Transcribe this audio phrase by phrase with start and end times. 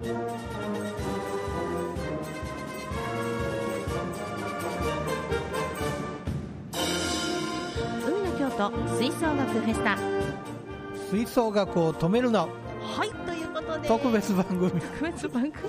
[0.00, 0.14] 海の
[8.38, 9.98] 京都吹奏楽フェスタ。
[11.10, 12.42] 吹奏楽を止めるな。
[12.42, 13.88] はいということで。
[13.88, 14.70] 特別番組。
[14.70, 15.64] 特別番組。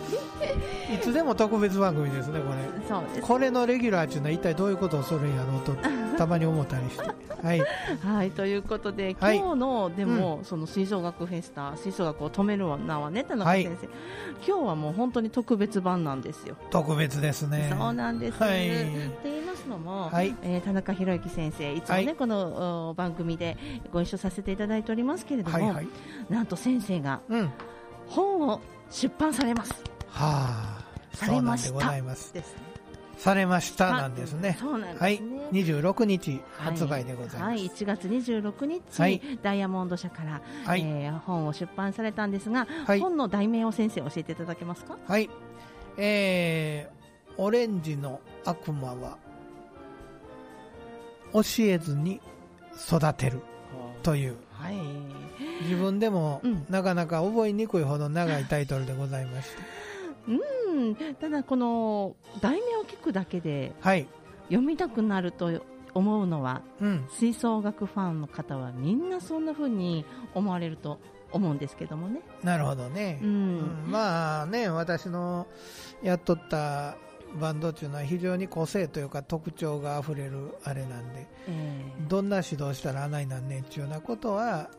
[0.93, 2.87] いつでも特別番組ですねこれ。
[2.87, 3.21] そうです。
[3.21, 5.73] これのレギュラーっていうのは一体どういうことをするんやろうと
[6.19, 7.03] たまに思ったりして。
[7.41, 7.61] はい。
[8.03, 8.31] はい。
[8.31, 9.37] ということで今はい。
[9.37, 13.87] 日のでも、その吹奏楽フェスタ吹奏楽を止めるなはね田中先生、
[14.45, 17.73] 今日はもう本当に特別版なんですよ、特別ですね。
[17.77, 18.67] そうなんです、はい。
[18.67, 20.35] って言いますのも、はい。
[20.43, 22.15] えー田中宏之先生いつもね、はい。
[22.15, 23.57] このお番組で
[23.93, 25.87] ご一緒させていただいておりますけれども、はいはい。
[26.29, 27.21] なんと先生が
[28.07, 28.59] 本を
[28.89, 29.73] 出版されます。
[30.13, 30.85] あ。
[31.13, 31.79] されました。
[31.79, 32.33] ざいます。
[32.33, 32.68] ですね
[33.19, 34.57] されましたなんですね。
[34.59, 35.21] そうなんですね、はい。
[35.51, 39.21] 26日発売でございはい、ます1月26日、はい。
[39.43, 40.81] ダイヤモンド社から、はい。
[40.81, 42.99] えー本を出版されたんですが、はい。
[42.99, 44.97] 本の題名を先生教えていただけますか？
[45.05, 45.29] はい。
[45.97, 49.17] えー、オレンジの悪魔は
[51.33, 52.21] 教えずに
[52.87, 53.41] 育てる
[54.01, 54.37] という。
[54.53, 54.75] はい。
[55.63, 56.65] 自分でもうん。
[56.69, 59.61] なかなか覚えにくいほど長いタイトルでございまして
[60.29, 64.07] うん、ただこの題名を聞くだけではい。
[64.49, 65.61] 読みたくなると
[65.93, 67.05] 思うのはうん。
[67.09, 70.99] 吹奏楽ファンの方はみんなそんな風に思われると
[71.31, 72.21] 思うんですけどもね。
[72.43, 73.19] なるほどね。
[73.21, 73.57] う、うん。
[73.57, 75.47] ん、まあね私の
[76.03, 76.95] やっとった
[77.39, 84.69] バンドっていうのは非常に個性というか特徴があふれるあれなんでえーどんな指導したらあないなんねんっていうようなことは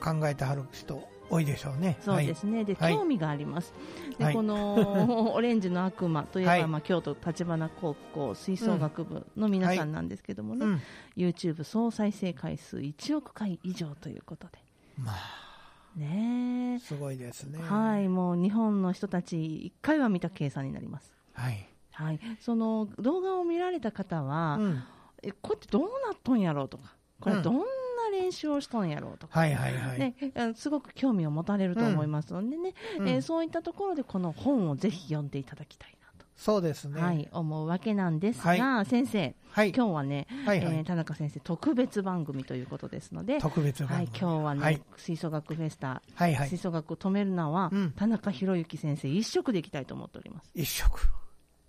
[0.00, 1.98] 考えてはる人多いでしょうね。
[2.00, 2.94] そうですね、ではい。
[2.94, 3.72] 興味があります、
[4.18, 4.34] ではい。
[4.34, 6.66] この オレンジの悪魔といえば、はい。
[6.66, 10.74] まあ、京都立花高校吹奏楽部の皆さんなんですけどもね、はい。
[10.74, 10.82] うん。
[11.16, 14.58] YouTube 総再生回数1億回以上ということで、
[14.96, 15.48] まあ。
[15.96, 17.60] ねすごいですね。
[17.60, 21.12] はい、もう日本の人たち、1回は見た計算になります。
[21.34, 24.82] はい、はい、その動画を見られた方は、うん。
[25.22, 27.64] えこれってどうなっとんやろうとか、これどん
[27.98, 33.08] な練習をしとんやろうとか、はいはいはい、ね、あすごく興味を持たれると思いますのでね、うん。
[33.08, 37.00] えーそういったところでこの本をぜひ読んでいただきたいなと、そうですね。
[37.00, 39.72] はい、思うわけなんですが、は先生、はい。
[39.72, 40.76] 今日はね、はいはい。
[40.76, 44.82] えー田中先生特別番組ということですので、特別番はい、組今日はね、はい。
[44.96, 46.48] 吹奏楽フェスタ、はいはい。
[46.48, 47.92] 吹奏楽を止めるのは、うん。
[47.92, 50.50] 田中宏之先生一色でいきたいと思っております。
[50.54, 51.00] 一色。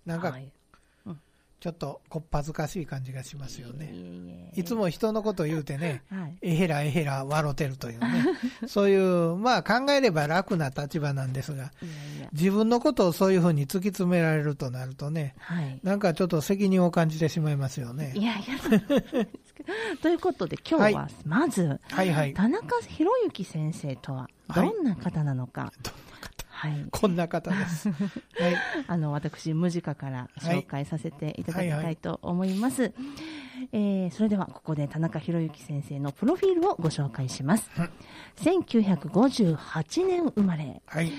[0.06, 0.50] なんかはい
[1.60, 4.50] ちょっとこっぱずかしい感じがしますよね。
[4.56, 6.38] いつも人のこと言うてねはい。
[6.40, 8.24] えへらえへら笑ってるというね。
[8.66, 11.64] そういうまあ考えれば楽な立場なんですがいや
[12.18, 12.28] いや。
[12.32, 15.78] 自分のことをそういうふうに突き詰められるとなるとねはい。
[15.82, 18.14] なんかちょっと責任を感じてしまいますよね。
[18.16, 19.26] いやいや、
[20.00, 22.32] ということで、今日はまず、はいはい。
[22.32, 25.94] 田中宏之先生とはどんな方なのか、どん
[26.60, 26.86] はい。
[26.90, 27.88] こんな方です。
[27.90, 27.96] はい。
[28.86, 32.92] あの私、ムジカから紹介させていただきたいと思います。
[33.72, 37.70] えーそれではここで田中宏之先生のプロフィールをご紹介します。
[38.36, 41.10] 1958年生まれ、はい。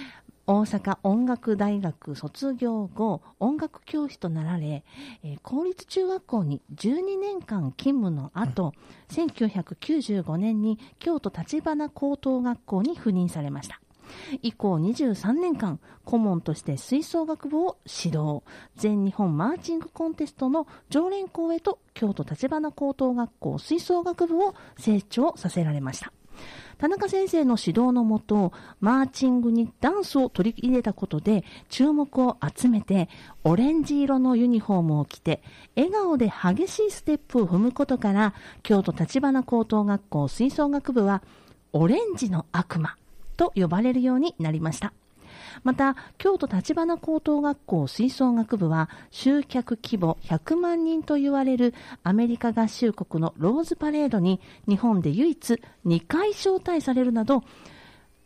[0.48, 4.84] 大阪音楽大学卒業後、音楽教師となられ、
[5.24, 8.74] えー公立中学校に12年間勤務の後、
[9.10, 13.82] 1995年に京都立花高等学校に赴任されました。
[14.42, 18.44] 以降23年間、顧問として吹奏楽部を指導、
[18.76, 26.12] 全日本マーチングコンテストの常連校へと京都立花高等学校吹奏楽部を成長させられました。
[26.78, 33.08] 田中先生の指導のもと、マーチングにダンスを取り入れたことで注目を集めて、
[33.44, 35.44] オレンジ色のユニフォームを着て、
[35.76, 38.34] 笑顔で激しいステップを踏むことから、
[38.64, 41.22] 京都立花高等学校吹奏楽部は、
[41.74, 42.96] オレンジの悪魔
[43.42, 44.94] と呼ばれるようになりました。
[45.64, 57.44] また、京都立花高等学校吹奏楽部は、集客規模100万人と言われるアメリカ合衆国のローズパレードに日本で唯一2回招待されるなど、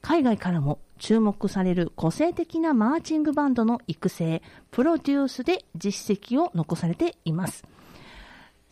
[0.02, 4.42] 海外からも注目される個性的なマーチングバンドの育成、
[4.72, 7.64] プロデュースで実績を残されています。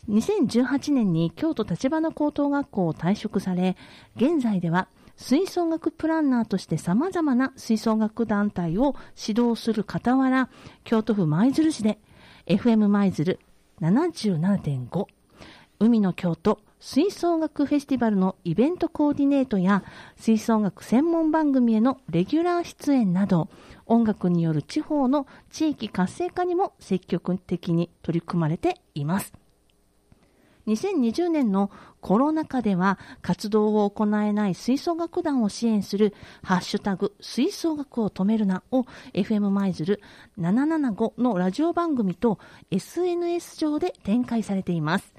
[0.09, 3.77] 2018年に京都立花高等学校を退職され、
[4.17, 10.49] 現在では吹奏楽プランナーとして様々な吹奏楽団体を指導する傍ら、
[10.83, 11.99] 京都府舞鶴市で
[12.47, 13.39] FM 舞鶴
[13.81, 15.05] 77.5
[15.79, 19.83] 海の京都吹奏楽フェスティバルのイベントコーディネートや
[20.17, 23.49] 吹奏楽専門番組へのレギュラー出演など
[23.85, 29.33] 音楽による地方の地域活性化にも積極的に取り組まれています。
[30.67, 31.71] 2020年の
[32.01, 40.01] コロナ禍では活動を行えない吹奏楽団を支援するハッシュタグ吹奏楽を止めるなを FM 舞鶴
[40.39, 42.39] 775のラジオ番組と
[42.71, 45.13] SNS 上で展開されています。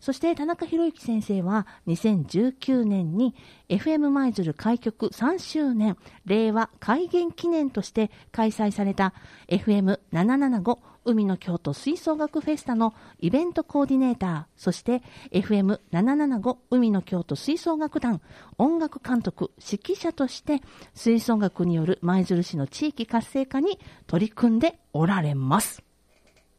[0.00, 3.34] そして田中博之先生は2019年に
[3.68, 9.12] FM 舞鶴開局3周年令和開元記念として開催された
[9.48, 10.78] FM775
[11.08, 15.02] 海の京都吹奏楽フェスタのイベントコーディネーター、そして
[15.32, 18.20] FM775 海の京都吹奏楽団
[18.58, 20.60] 音楽監督、指揮者として
[20.94, 25.82] 吹奏楽による舞鶴市の地域活性化に取り組んでおられます。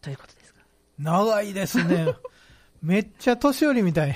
[0.01, 0.61] ということですか。
[0.97, 2.15] 長いですね。
[2.81, 4.15] めっちゃ年寄りみたい。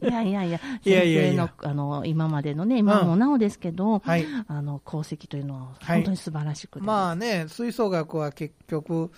[0.00, 4.26] いやいやいや、いやいやい先生やのあの今までのね、今もなおですけど、はい。
[4.46, 5.98] あの功績というのははい。
[5.98, 9.10] 本当に素晴らしくて、まあね、吹奏楽は結局、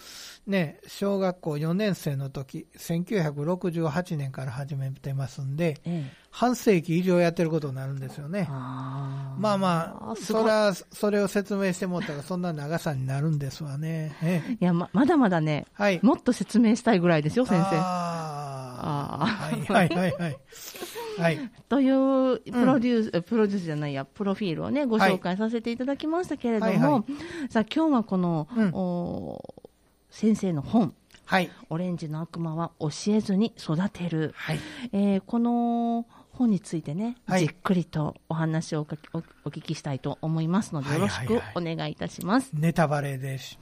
[0.46, 8.46] ね、小学校4年生の時、1968年から始めてますんで、ええ、半世紀以上やってることになるんですよね。
[8.50, 14.14] あーまあまあ、それは、それを説明してもらったら、そんな長さになるんですわね。
[14.22, 15.98] ええいやままだまだね、はい。
[16.02, 17.76] もっと説明したいぐらいですよ、先生。
[17.78, 19.22] ああ。
[19.22, 20.36] あはいはいはいはい。
[21.18, 21.50] はい。
[21.70, 27.04] というプロデュース、プロデュースじゃないや、プロフィールをね、ご紹介させていただきましたけれども、はいは
[27.48, 29.42] さあ今日はこの、うんお
[30.10, 30.94] 先生の本、
[31.24, 31.50] はい。
[31.70, 34.34] オレンジの悪魔は教えずに育てる。
[34.36, 34.58] はい。
[34.92, 36.06] えーこの
[36.36, 42.50] 本についてね、はいじっくりとお話をおかけおお聞きしたいと思いますので、はいよろしくはいはいお願いいたします。
[42.54, 43.58] ネタバレでし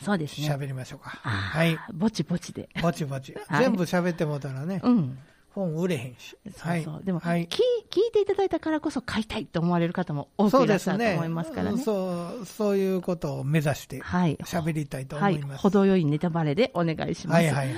[0.00, 0.48] そうですね。
[0.48, 1.10] 喋りましょうか。
[1.10, 1.76] はい。
[1.92, 2.68] ぼちぼちで。
[2.80, 3.34] ぼちぼち。
[3.48, 5.18] はい全部喋ってもうたらね、うん。
[5.50, 6.36] 本売れへんし。
[6.56, 7.02] そうそう。
[7.02, 7.46] でも、はい。
[7.46, 7.56] 聞
[7.90, 10.86] 聞いていただいたからこそ買いたいと思われる方も多そくいらっし。
[10.88, 11.82] ゃると思いますからね。
[11.82, 14.36] そう、そういうことを目指してはい。
[14.44, 15.38] 喋りたいと思はいい。
[15.40, 15.62] ます。
[15.62, 17.36] 程よいネタバレでお願いします。
[17.36, 17.76] はいはいはい。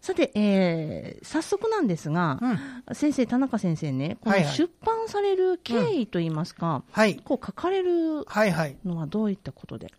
[0.00, 2.38] さて、えー早速なんですが、
[2.88, 2.94] うん。
[2.94, 7.16] 先生、田中先生ね、こはいはいの出版される経緯といいますか、はい。
[7.16, 8.76] こう書かれるはいはい。
[8.84, 9.92] のはどういったことで？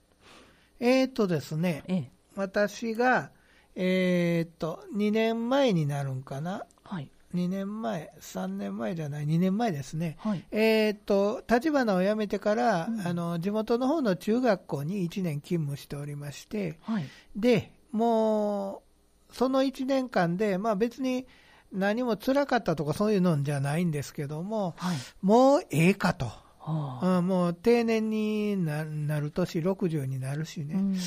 [0.80, 2.12] えーとですね、ええ。
[2.36, 3.32] 私が、
[3.76, 6.66] えーと、2年前になるんかな？
[6.84, 7.12] はい。
[7.36, 10.18] 2年前、3年前じゃない、2年前ですね。
[10.20, 10.44] はい。
[10.52, 17.06] えーと、立花を辞めてから、うんあの、地元の方の中学校に1年勤務しておりまして、はい。
[17.36, 18.82] で、もう、
[19.32, 21.28] その1年間で、まあ別に
[21.72, 24.98] 何も辛かったとかそういうのじゃないんですけども、はい。
[25.22, 26.26] もうええかと。
[26.26, 27.18] はあ。
[27.20, 30.98] うん、もう定年にななる年60になるしね、うん。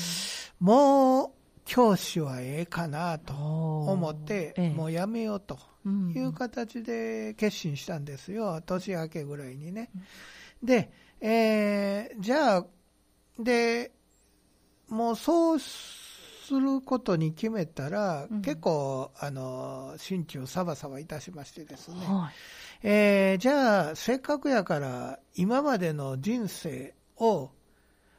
[0.59, 1.31] もう
[1.65, 4.69] 教師はええかなと思って、ええ。
[4.71, 6.11] もうやめようとうん。
[6.11, 9.89] いう形で決心したんですよ、年明けぐらいにね。
[10.61, 12.65] で、えーじゃあ、
[13.37, 13.91] で、
[14.87, 15.59] もうそう
[16.43, 21.97] することに決めたら、うん結構、あの、心中サバサバいたしましてですね。
[22.05, 22.29] は
[22.83, 22.87] い。
[22.87, 27.49] えーじゃあ、せっかくやから、今までの人生を、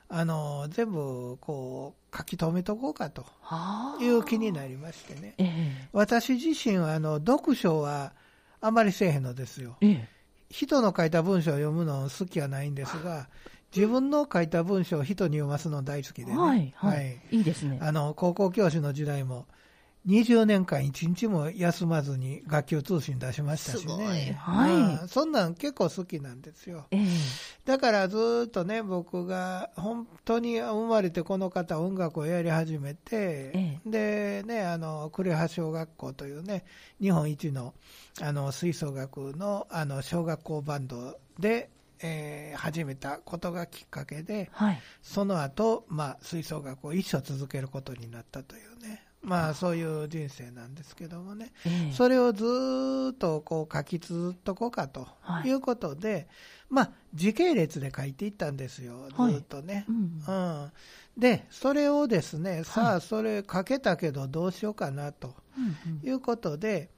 [0.08, 5.34] あの、全部、こう、書き留めとこうかとはあいう気になりましてね。
[5.38, 8.12] ええ私自身は、あの、読書は
[8.60, 9.76] あまりせえへんのですよ。
[9.80, 10.08] ええ
[10.50, 13.28] 人の書いた文章を読むの好きはないんですが、
[13.74, 16.38] 自分の書いた文章を人に読ますの大好きでね。
[16.38, 16.74] はい。
[16.76, 17.20] はい。
[17.30, 17.78] いいですね。
[17.80, 19.46] あの、高校教師の時代も、
[20.06, 24.38] 20年間一日も休まずに学級通信出しましたしね。
[24.38, 26.86] はいまあそんなん結構好きなんですよ。
[26.90, 27.04] ええ
[27.64, 36.66] だからずーっとね、僕が本当に生まれてこの方音楽をやり始めて、えでね、あの、呉羽小学校というね、
[37.00, 37.72] 日本一の
[38.20, 41.70] あの吹奏楽のあの小学校バンドで、
[42.06, 44.80] えー始めたことがきっかけで、はい。
[45.02, 51.92] その後、まあ、吹奏楽を一生続けることになったというね、まあ、そういう人生なんですけどもね、ええ。
[51.92, 55.48] それをずーっとこう書き続っとこうかとはい。
[55.48, 56.28] いうことで、
[56.70, 59.84] まあ、時系列で書いていったんですよ、ずっとね。
[59.88, 60.32] うんう
[60.66, 60.72] ん、
[61.18, 65.34] で、それをですね、さあ、それ書けたけどどうしようかなと
[66.02, 66.88] いうことで、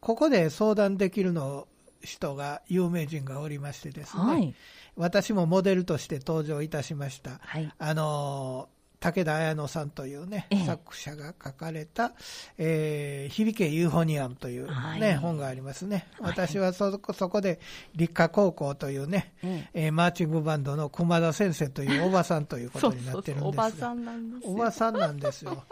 [0.00, 1.66] ここで相談できるの
[2.02, 4.54] 人が、有名人がおりましてですね、はい。
[4.96, 7.38] 私もモデルとして登場いたしました。
[7.40, 7.72] はい。
[7.78, 8.68] あの
[9.00, 12.12] 武田綾乃さんというね、ええ作者が書かれた、
[12.58, 16.06] えー響けユーフォニアムという、ねはい本がありますね。
[16.20, 17.60] はい私はそこそこで
[17.96, 24.52] 立夏高校というね、ええーマーチングバンドの熊田先生というおばさんということになってるんですがおばさんなんですよ。
[24.52, 25.64] おばさんなんですよ。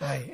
[0.00, 0.32] はい。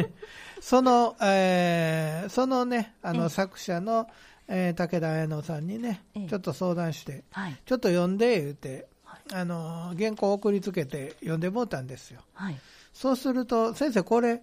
[0.60, 7.56] その、えーそのね、あええの作者の、えー武田綾乃さんにねええ、ちょっと相談して、はい。
[7.64, 12.20] ちょっと読んで言うては、あの、原稿を送りつけて読んでもうたんですよ。
[12.34, 12.58] はい。
[12.92, 14.42] そうすると、先生これ、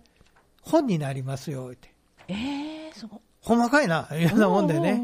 [0.62, 1.94] 本になりますよ、って。
[2.28, 3.10] ええそう。
[3.42, 5.02] ほんまかいな、いうようなもんでね。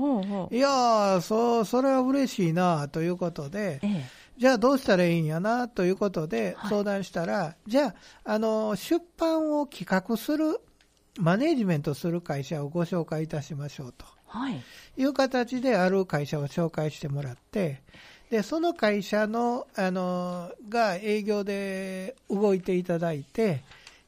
[0.51, 7.87] いやー、そう、それは嬉しいな、ということで、ええじゃあどうしたらいいんやな、ということではい相談したら、じゃ
[8.25, 10.59] あ、あの、出版を企画する、
[11.17, 14.05] マネージメントする会社をご紹介いたしましょうと。
[14.35, 14.61] はい。
[14.97, 17.81] いう形である会社を紹介してもらって、
[18.29, 23.61] で、その会社の、あの、が営業で動いていただいて、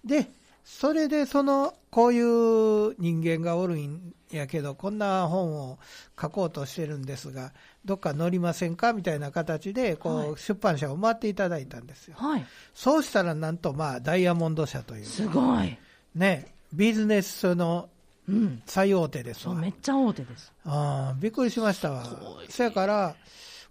[0.03, 0.29] で、
[0.65, 5.79] それでその、こういう人間がおるんやけど、こんな本を
[6.19, 7.53] 書こうとしてるんですが、
[7.85, 12.15] どっか載りませんかみたいな形で、こう、はい出版社を回っていただいたんですよ。
[12.17, 12.45] はい。
[12.73, 15.77] そうしたらなんと、まあ、ダイヤモンド社という、すごい。
[16.15, 17.89] ね、ビジネスの
[18.27, 18.61] うん。
[18.65, 19.55] 最大手ですわ。
[19.55, 20.51] めっちゃ大手です。
[20.65, 22.03] ああ、びっくりしましたわ。
[22.49, 23.15] そやから、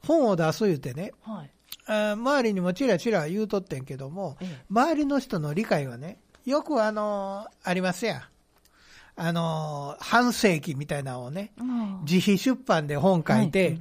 [0.07, 1.51] 本を出す言うてね、はい。
[1.89, 8.23] あー周りにもちらちら言うとってんけども、ええ周りの人の理解はね、よくあのーありますやん。
[9.19, 11.53] あのー半世紀みたいなのをね、
[12.09, 13.81] 自費出版で本書いて、はい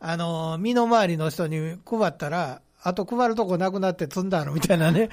[0.00, 5.08] あのー身の回りの人に配ったら、あと配るとこなくなって積んだのみたいなね。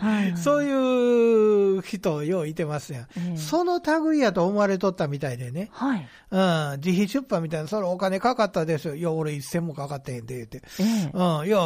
[0.00, 3.02] はいそういう人よういてますやん。
[3.02, 5.70] ええその類やと思われとったみたいでね。
[5.72, 6.08] はい。
[6.30, 6.36] う
[6.76, 8.94] ん、自費出版みたいな、それお金かかったですよ。
[8.94, 10.62] いや、俺一銭もかかってへんで、言うて。
[10.78, 11.58] ええうん、いや、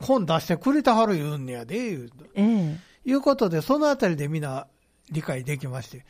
[0.00, 4.66] 本出してくれたはる言うんねやで、言うとええいうことで、そのあたりでみんな
[5.10, 6.04] 理解できまして。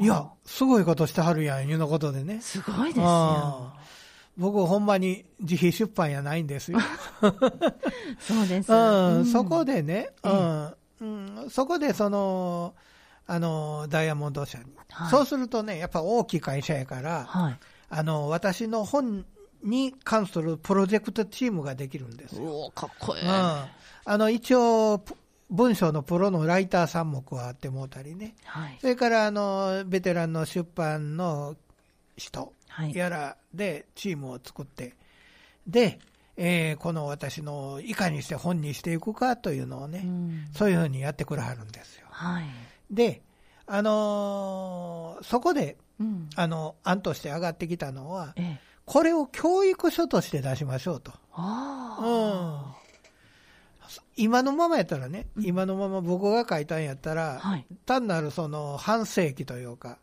[0.00, 2.40] いや、すごいことしてはるやん、いうのことでね。
[2.40, 3.74] すごいですよあ。
[4.36, 6.78] 僕、ほんまに自費出版やないんですよ。
[8.18, 8.72] そうです。
[8.72, 9.74] うん、そこで。
[9.74, 10.28] でね、え
[11.00, 12.74] うん、うん、そこでその、
[13.26, 14.64] あの、ダイヤモンド社に。
[14.90, 17.58] はいそうするとね、やっぱ大きい会社やから、はい。
[17.90, 19.24] あの、私の本
[19.62, 22.70] に関するプロジェクトチームができるんですよ。
[22.74, 23.22] かっこいい。
[23.22, 23.28] うん。
[23.28, 23.68] あ
[24.06, 25.16] の、一応、ぷ
[25.50, 28.34] 文章のプロのライターさんも加わってもうたりね。
[28.44, 28.78] はい。
[28.80, 31.56] それから、あの、ベテランの出版の
[32.16, 32.50] 人はい。
[32.92, 34.94] やらでチームを作って、
[35.66, 35.98] で、
[36.36, 42.06] えーこの私のいかにして本にしていくかというのをね、うんそういうふうにやってくれはるんですよ。
[42.10, 42.44] はい。
[42.90, 43.22] で、
[43.66, 46.28] あのーそこで、うん。
[46.34, 48.60] あの、案として上がってきたのは、ええ。
[48.84, 51.12] これを教育書として出しましょうと。
[51.32, 52.74] あうん。
[54.16, 57.14] 今のままやったらね、今のまま僕が書いたんやったあ。
[57.14, 57.66] ら、はい。
[57.86, 59.98] 単なるその半世紀というか、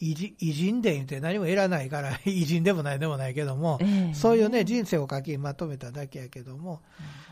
[0.00, 6.82] 偉人伝って何もいらないから、 偉人でもないでもないけども、ええそういうね、人生を書きまとめただけやけども、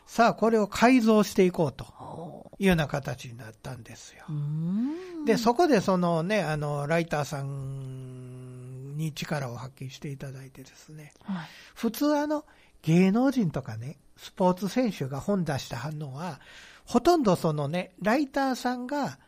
[0.07, 4.33] さあこれを改造していこうとおいうような形になったんですよう。
[4.33, 11.47] んで、そこでそのね、あの、ライターさんに力を発揮していただいてですね、はい。
[11.75, 12.45] 普通あの、
[12.83, 16.41] 芸能人とかね、スポーツ選手が本出した反応は、
[16.85, 19.19] ほとんどそのね、ライターさんが、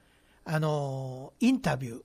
[0.45, 2.05] あの、インタビュー、はい。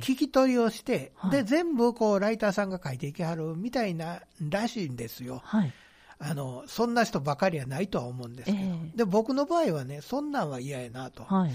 [0.00, 5.42] 聞き取りをして、はいで、全部こう、ライターさんが書いていきはるみたいな、らしいんですよ。
[5.44, 5.72] はい。
[6.20, 8.58] あの、そんな人ばかりはないとは思うんですけど。
[8.58, 11.22] ええで、僕の場合はね、そんなんは嫌やなと。
[11.22, 11.52] はい。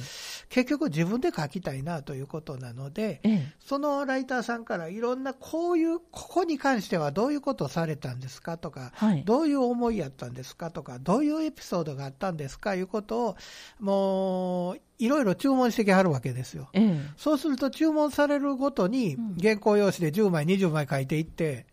[0.49, 3.53] 結局自分で書きたいなということなので、ええ。
[3.59, 9.23] そのライターさんからいろんなこういう、ここに関してはどういうことをされたんですかとか、はい。
[9.25, 13.37] どういう思いやったんですかとか、どういうエピソードがあったんですかいうことを、
[13.79, 16.69] もう、いろいろ注文してきはるわけですよ。
[16.71, 16.99] ええ。
[17.17, 21.65] そうすると注文されるごとにうん原稿用紙で10枚、20枚書いていって、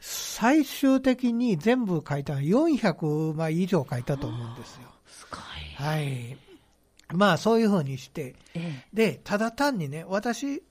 [0.00, 4.88] 最終的に全部書いたのは400枚以上書いたと思うんですよ。
[5.06, 5.40] すごい。
[5.74, 6.36] はい。
[7.12, 10.62] まあそういうふうにして、えで、ただ単にね、私、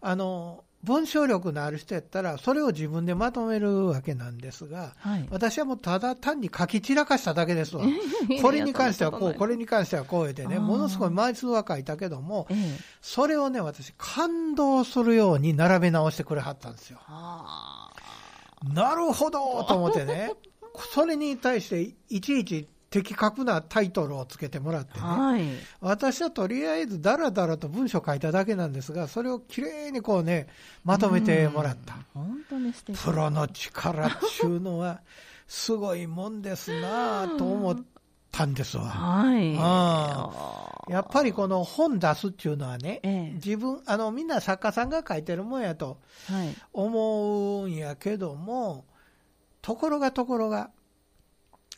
[0.00, 5.08] あの、文章力のある人やったら、それを自分でまとめるわけなんですが、え。
[5.08, 5.28] はい。
[5.30, 7.84] 私はもうただ単に書き散らかしただけですわ。
[8.42, 12.78] これに関してはこう、これに関してはこう言ってね、ものすごい枚数は書いたけども、ええ。
[13.00, 16.98] それをね、私、感動するように並べ直してくれはったんですよ。
[17.06, 17.81] あ
[18.64, 20.32] なるほどと思ってね、
[20.92, 25.16] それに対して、いちいち的確なタイトルをつけてもらってあ。
[25.16, 25.42] ね、はい。
[25.80, 30.48] 私はとりあえずだらだらと文章書いただけなんですが、それをきれいにこうね、
[30.84, 31.96] まとめてもらった。
[32.14, 32.98] 本当に素敵。
[32.98, 35.00] プロの力っちゅうのは、
[35.48, 37.76] すごいもんですなぁと思っ
[38.32, 38.84] たんですわ。
[38.84, 39.54] はい。
[39.58, 40.30] あ
[40.88, 46.54] あやっぱりこの本出すっていうのはね、ええ自分、あの、みんな作家さんが書いてるもんやとはい。
[46.72, 48.84] 思うんやけども、
[49.60, 50.70] ところがところが、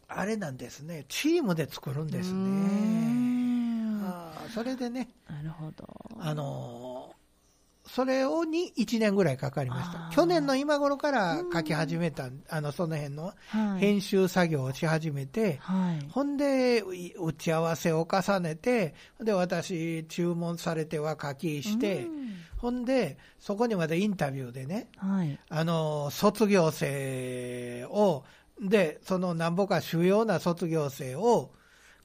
[0.09, 2.39] あれなんですね、チームで作るんですね。
[2.39, 5.87] んあーそれでね、なるほど。
[6.21, 6.94] あのー
[7.87, 10.09] それをに1年ぐらいかかりました。
[10.11, 13.81] 去年の今頃から書き始めた、あの、その辺のはい。
[13.81, 16.09] 編集作業をし始めて、はい。
[16.11, 22.25] ほんで、い打ち合わせを重ねて、で、私、注文されては書きしてう、ん
[22.57, 25.39] ほんで、そこにまでインタビューでね、はい。
[25.51, 28.25] あの、卒業生を、
[28.59, 31.53] で、そのなんぼか主要な卒業生を、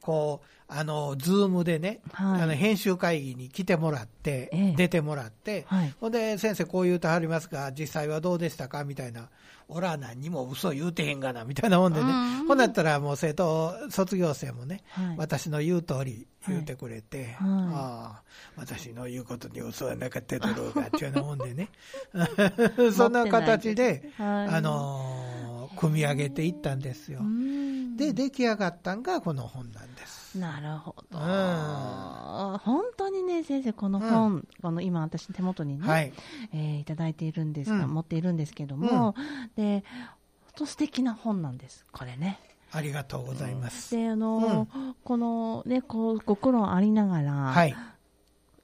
[0.01, 5.93] こう、あの、ズームでね、はいあの、編集会議に来てもらって、ええ出てもらって、はい。
[5.99, 8.83] ほんで、先生こう言うてはりますが、実際はどうでしたか？
[8.83, 9.29] みたいな。
[9.71, 12.05] 俺は何にも嘘言うてへんがな、みたいなもんでね。
[12.09, 15.15] うんほんだったらもう生徒、卒業生もね、はい。
[15.17, 18.23] 私の言う通り言うてくれて、ああ、
[18.55, 21.69] 私の言うことに嘘はなかっただろうが、 っていうようなもんでね。
[22.95, 25.29] そんな形で、はいあのー
[25.77, 27.23] 組み上げていったんですよう。
[27.23, 30.18] んで、出来上がったんがこの本なんです。
[30.35, 31.17] なるほど。
[31.17, 36.13] うん本当にね、先生、この本、この今私手元にね、はい。
[36.53, 39.15] えーいただいているんですが、うん持っているんですけども、
[39.55, 39.83] で、
[40.41, 42.39] 本当素敵な本なんです、これね。
[42.71, 43.95] ありがとうございます。
[43.95, 44.67] で、あの、
[45.03, 47.75] このね、こう、ご苦労ありながら、はい。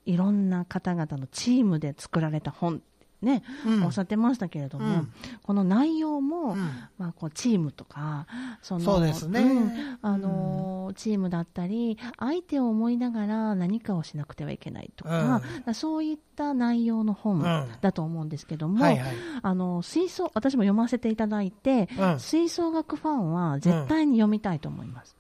[0.06, 2.82] いろんな方々のチームで作られた本、
[3.26, 3.84] ね、うん。
[3.84, 5.14] おっしゃってましたけれども、うん。
[5.44, 6.58] この内容も、うん。
[6.98, 8.28] まあ、こうチームとか、
[8.62, 9.42] そのそうですね。
[9.44, 15.42] んあのーチームだったり、相手を思いながら何かをしなくてはいけないとか、
[15.74, 17.68] そういった内容の本うん。
[17.82, 18.86] だと思うんですけども。
[19.42, 22.20] あの吹奏私も読ませていただいて、うん。
[22.20, 25.16] 吹奏楽ファンは絶対に読みたいと思います。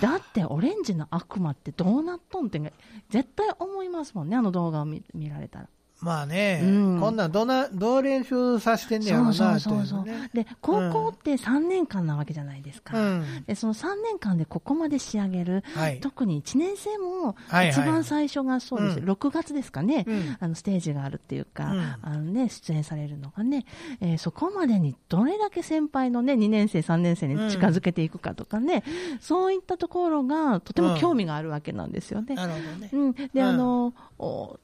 [0.00, 2.72] だって、オレンジの悪魔ってどうなっとんって、
[3.10, 5.68] 絶対思いますもんね、あの動画を見見られたら。
[6.00, 7.00] まあね、うん。
[7.00, 10.30] こんなんどな、どう練習させてんねやろな、そうそうそうね。
[10.34, 12.98] で、高校って3年間なわけじゃないですか。
[12.98, 13.44] うん。
[13.46, 16.00] でその3年間でここまで仕上げる、はい。
[16.00, 17.70] 特に1年生もはいはい。
[17.70, 19.10] 一番最初がそうです、うん。
[19.10, 20.36] 6月ですかね、うん。
[20.40, 21.80] あのステージがあるっていうか、うん。
[22.02, 23.64] あのね、出演されるのがね、
[24.00, 28.82] えーそこまでにどれだけ先輩の、ね、2年生、3年生に近づけていくかとかね、
[29.20, 32.34] そういったところがとても興味があるわけなんですよね。
[32.34, 32.90] なるほどね。
[32.92, 33.42] うん、で、うん。
[33.42, 34.58] あの、お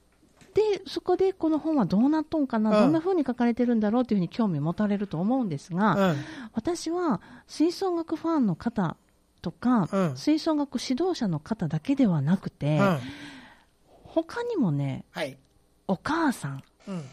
[0.53, 6.17] で、そこでこの本はどうなっとんかな、うんどんな風に書かれてるんだろうというふうに興味を持たれると思うんですが、うん。
[6.53, 8.97] 私は吹奏楽ファンの方
[9.41, 12.99] とか、うん吹奏楽指導者の方だけではなくて、うん。
[14.03, 15.37] 他にもね、はい。
[15.87, 17.03] お母さん、うん。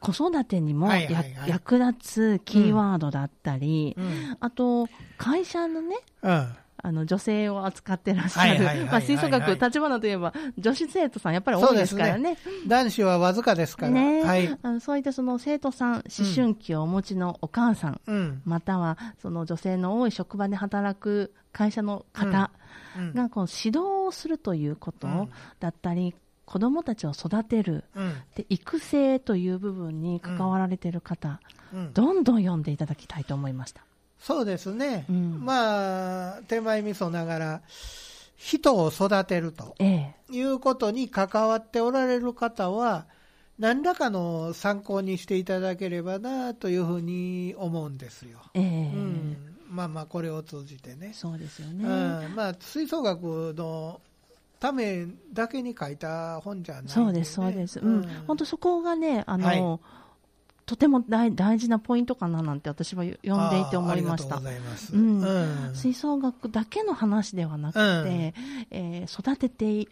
[0.00, 4.36] 子育てにもや、はいはいはい役立つキーワードだったり、うん。
[4.40, 6.56] あと、会社のね、うん。
[6.80, 12.36] あの女性を扱ってらっしゃるまあ吹奏楽、立花といえば、女子生徒さん、やっぱり多いですからね。
[12.66, 13.92] 男子はわずかですから。
[13.92, 14.58] ねはい。
[14.62, 16.02] あのそういったその生徒さん、思
[16.34, 18.42] 春期をお持ちのお母さん、うん。
[18.44, 22.52] またはその女性の多い職場で働く会社の方
[22.96, 23.12] うん。
[23.12, 26.14] がこう指導をするということうんだったり、
[26.44, 28.12] 子供たちを育てる、うん。
[28.36, 31.40] で育成という部分に関わられている方、
[31.74, 31.92] うん。
[31.92, 33.82] どんどん読んでいただきたいと思いました。
[34.20, 35.06] そうですね。
[35.08, 37.62] うんまあ、手前味噌ながら、
[38.36, 43.06] 人を育てるとええいうことに関わっておられる方は、
[43.58, 48.38] 何らかの参考にしていただければなというふうに思うんですよ。
[48.54, 49.36] ええうん、
[49.68, 51.12] まあまあ、これを通じてね。
[51.14, 51.84] そうですようね。
[51.84, 54.00] ん、まあ、吹奏楽の
[54.60, 57.80] ためだけに書いた本じゃないね、そうです、そうです。
[57.80, 58.08] うん。
[58.26, 59.97] 本当そこがね、あの、はい
[60.68, 64.36] とても大大事なポイントかななんて私は読んでいて思いました。
[64.36, 65.20] うん。
[65.22, 65.74] うん。
[65.74, 67.86] 吹奏楽だけの話ではなくて、うん。
[68.70, 69.88] えー育てて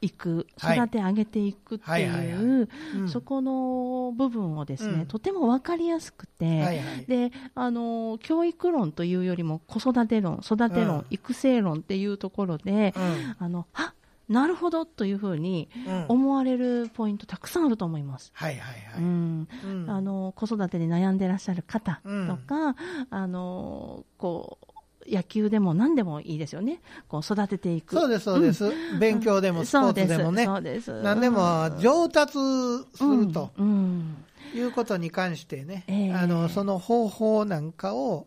[0.00, 0.78] いく、はい。
[0.78, 3.08] 育て上げていくってはいう、うん。
[3.08, 5.06] そこの部分をですね、うん。
[5.06, 7.04] とても分かりやすくて、はいはい。
[7.06, 11.06] であの教育論というよりも子育て論、育て論、うん。
[11.10, 13.36] 育成論っていうところで、うん。
[13.38, 13.94] あのあ
[14.28, 16.04] なるほどというふうにうん。
[16.08, 18.32] 思われるポイントたくさんあると思います。
[18.34, 19.02] はいはいはい。
[19.02, 19.48] うん。
[19.64, 19.90] うん。
[19.90, 22.76] あの子育てに悩んでらっしゃる方とか、
[23.10, 24.66] あのこう
[25.08, 27.94] 野球でも何でもいいですよね、こう育てていく。
[27.94, 28.72] そうです、そうです。
[28.98, 30.44] 勉強でもスポーツでもね。
[30.44, 30.86] そうです。
[30.86, 33.66] そうです何でも上達するとうん。
[33.66, 34.24] うん。
[34.54, 36.12] いうことに関してね、ええ。
[36.12, 38.26] あのその方法なんかを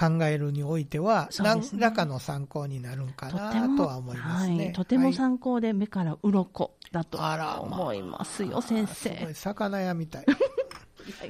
[0.00, 4.64] 考えるにおいては、何そうですねらかの参考になるんかなもとは思いますね。
[4.64, 7.18] はい、とてもはい参考で目から鱗だと
[7.60, 9.34] 思いますよ、先すご生い。
[9.34, 10.26] 魚屋みたい。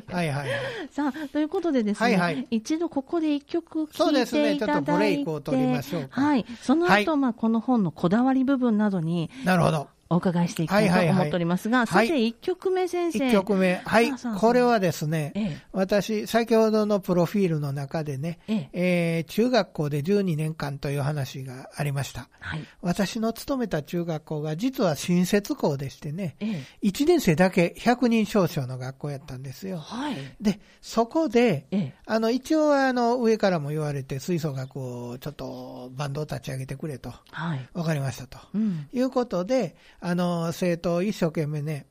[0.08, 0.58] はいはいはい。
[0.90, 6.46] さあ、ということでですね、はいはい一度ここで一曲そう聴いですねていただいて、ちょっとブレイクを取りましょうかはい。
[6.62, 9.88] その後、はいまあ、この本のこだわり部分などに、なるほど。
[10.12, 13.28] お伺いしていきたいと思っておりますが、はいはいはい先生、1曲目先生。
[13.28, 13.76] 1曲目。
[13.76, 14.10] はい。
[14.40, 22.28] これはですね、ええ私、先ほどのプロフィールの中でね、えええー中学校で12年間という話がありました。
[22.40, 22.64] はい。
[22.82, 29.78] 私の勤めた中学校が実は新設校でしてね、ええ1年生だけ100人少々の学校やったんですよ。
[29.78, 30.16] はい。
[30.40, 37.12] で、そこで、ええあの、一応あの、上からも言われて、吹奏楽をちょっとバンドを立ち上げてくれと。
[37.30, 37.68] はい。
[37.74, 38.38] わかりましたと。
[38.54, 38.88] うん。
[38.92, 41.86] いうことで、あの、生徒を一生懸命ね、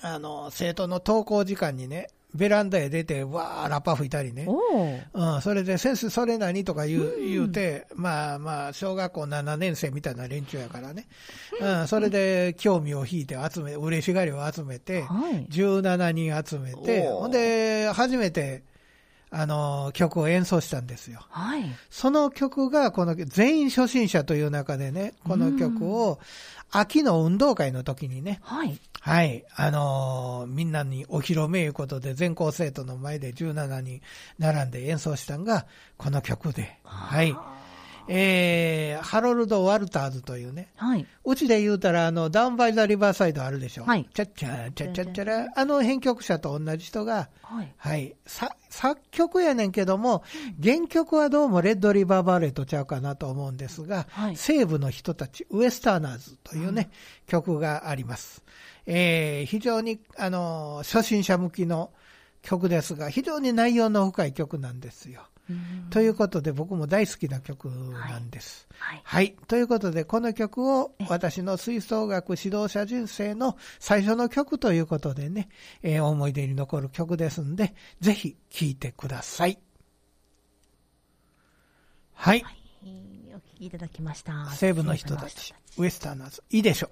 [0.00, 4.46] あの、生徒の登校時間にね、ベランダへ出て、わー、ラッパ吹いたりね。
[5.14, 11.06] うん、それで、先生、それ何とか言う、言うて、まあまあ、小学校7年生みたいな連中やからね。
[11.60, 15.46] うん、それで、興味を引いて集め、嬉しがりを集めて、はい。
[15.46, 18.64] 17人集めて、ほんで、初めて、
[19.38, 21.20] あの、曲を演奏したんですよ。
[21.28, 21.64] はい。
[21.90, 26.18] その曲が、この、全員初心者という中でね、この曲を、
[26.70, 28.78] 秋の運動会の時にね、はい。
[29.00, 34.00] はい、あのーみんなにお披露目いうことで、全校生徒の前で17人
[34.38, 35.66] 並んで演奏したんが、
[35.98, 37.36] この曲で、はい。
[38.08, 41.06] えー、ハロルド・ワルターズというね、はい。
[41.24, 43.84] うちで言うたら、あの、ダウンバイザ・リバーサイドあるでしょ。
[43.84, 47.74] はいチャッチャー、チャッチャッチャラ、あの編曲者と同じ人が、はい。
[47.76, 48.16] はい。
[48.26, 50.22] さ、作曲やねんけども、
[50.62, 56.90] 原曲はどうもレッドリバーバレーとちゃうかなと思うんですが、はい西部の人たち、ウエスターナーズというね、
[57.26, 58.42] 曲があります。
[58.86, 61.90] えー、非常に、あの、初心者向きの
[62.42, 65.22] 曲ですが、非常に内容の深い曲なんですよ。
[65.48, 68.66] うんということで、僕も大好きな曲なんです。
[68.78, 69.00] はい。
[69.04, 69.36] はい。
[69.46, 75.48] ということで、この曲を私の吹奏楽指導者人生の最初の曲ということでね、
[75.82, 79.58] えー思い出に残る曲ですんで、ぜひ聴いてください。
[82.12, 82.44] はい。
[83.34, 84.50] お聞きいただきました。
[84.50, 86.42] 西部の人たち、ウエスターナーズ。
[86.50, 86.90] いいでしょ。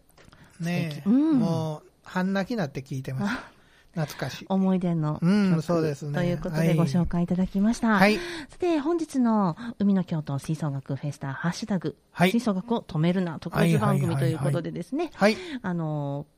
[0.61, 0.91] ねえ。
[0.91, 3.37] 素敵うんもう、半泣きなって聞いてます。
[3.95, 4.47] 懐かしい。
[4.49, 7.99] 思い出の曲、うんそうですねということはいでご紹介いただきました。
[7.99, 8.17] はい。
[8.49, 15.37] さて、本日の海の京都吹奏楽フェスタ、ハッシュタグ、はい吹奏楽を止めるな、特別番組ということでですね、はい。
[15.63, 16.35] あのー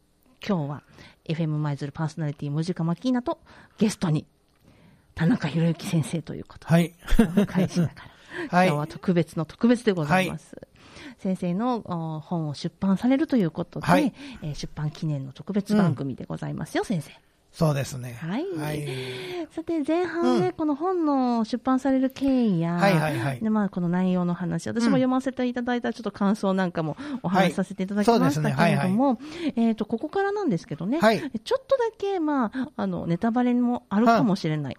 [0.47, 0.83] 今日は
[1.25, 3.41] FM 舞鶴パーソナリティ、ムジカマキーナと
[3.79, 4.27] ゲストに
[5.15, 6.95] 田中宏之先生ということで、はい。
[7.19, 8.03] お迎えしながら、
[8.59, 10.57] はい今日は特別の特別でございます。
[11.19, 17.13] 先生のお本を出版されるということで、はいえー出版記念の特別番組でございますよ、先生。
[17.57, 18.19] そうですね。
[18.21, 18.45] はい。
[18.59, 18.87] はい。
[19.51, 20.53] さて、前半ね、うん。
[20.53, 23.41] この本の出版される経緯や、はいはいはい。
[23.41, 29.19] でまあ、この内容の話、私も読ませていただいたちょっと感想なんかもおはい話しさせていただきましたけれども、
[29.57, 31.19] えっ、と、ここからなんですけどね、はい。
[31.19, 34.77] ちょっとだけ、まあ、あの、ネタバレもあるかもしれない。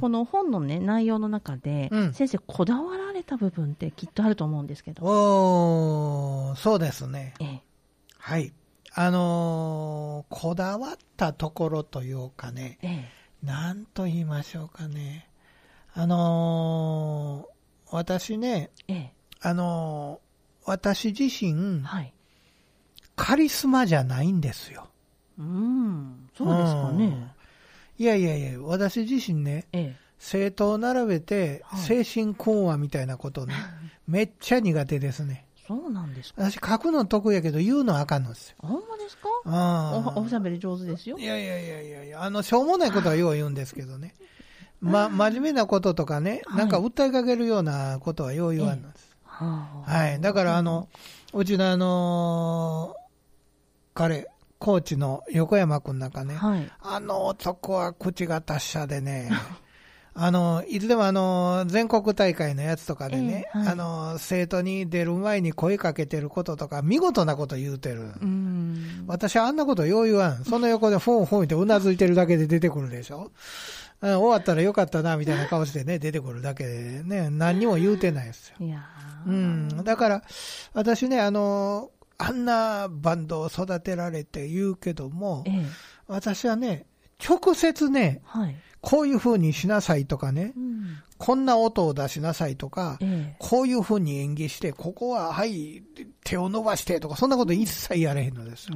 [0.00, 2.14] この本のね、内容の中で、うん。
[2.14, 7.34] 先生、こだわられた部分ってきっとあると思うんですけど、おー、そうですね。
[7.38, 7.62] ええ。
[8.18, 8.50] はい。
[8.96, 13.08] あのーこだわったところというかね、え
[13.42, 15.28] なんと言いましょうかね。
[15.94, 17.54] あのー
[17.90, 22.12] 私ね、ええあのー私自え身、はい。
[23.16, 24.88] カリスマじゃないんですよ。
[25.38, 27.34] うん、そうですかうんね。
[27.98, 33.54] いやいやいや、私自身ね、ええ生徒を並べて、はい精神講話みたいなことね、
[34.08, 35.44] めっちゃ苦手ですね。
[35.66, 36.50] そうなんですか？
[36.50, 38.56] 私書くの得意やけど言うのはあかんのですよ。
[38.58, 39.28] ほんまですか？
[39.46, 41.24] あおおしゃべり上手ですよい。
[41.24, 44.14] やいやいやいやいや、あの、しょうもないことはよう言うんですけどね。
[44.80, 49.16] ま、真面目なこととかね、はいなんか訴えかけるようなことはよう言わんのです。
[49.24, 50.20] はい。
[50.20, 50.88] だからあの、
[51.32, 53.04] うちのあのー
[53.94, 56.70] 彼、コーチの横山くんなんかね、はい。
[56.82, 59.30] あの男は口が達者でね、
[60.16, 68.12] あの、いつでもあの、全国大会のやつとかでね、ええはいあの、生徒に出る前に声かけてることとか、見事なこと言うてる。
[68.22, 69.04] うん。
[69.08, 70.44] 私あんなことよう言わん。
[70.44, 73.24] その横でフォンフォン言ってうなずいてるだけで出てくるでしょ。
[73.24, 73.30] うん
[74.04, 78.56] 終わったらよかったな、みたいな顔してね、出てくるだけでね、何にも言うてないですよ。
[78.60, 79.84] いやーうん。
[79.84, 80.22] だから、
[80.74, 85.64] 私ね、あの、あんなバンドを育てられて言うけどもえ、え。
[86.06, 86.86] 私はね、
[87.18, 88.56] 直接ね、はい。
[88.84, 90.98] こういう風にしなさいとかねう、ん。
[91.18, 93.36] こんな音を出しなさいとか、ええ。
[93.38, 95.82] こういう風に演技して、ここは、はい、
[96.24, 98.70] 手を伸ばしてとか、そんなこと一切やれへんのです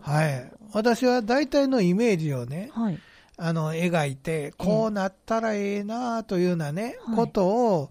[0.00, 0.52] はい。
[0.72, 2.80] 私は大体のイメージをね、あ。
[2.80, 2.98] はい。
[3.40, 7.90] あの、描いて、こうなったらええなというようなね、はいことを、